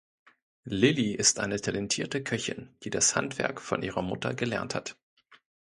Lilli 0.63 1.11
ist 1.13 1.39
eine 1.39 1.61
talentierte 1.61 2.23
Köchin, 2.23 2.75
die 2.81 2.89
das 2.89 3.15
Handwerk 3.15 3.61
von 3.61 3.83
ihrer 3.83 4.01
Mutter 4.01 4.33
gelernt 4.33 4.73
hat. 4.73 4.97